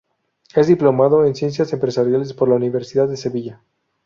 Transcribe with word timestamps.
Es 0.55 0.65
diplomado 0.65 1.25
en 1.25 1.35
Ciencias 1.35 1.73
Empresariales 1.73 2.33
por 2.33 2.49
la 2.49 2.55
Universidad 2.55 3.07
de 3.07 3.17
Sevilla. 3.17 3.61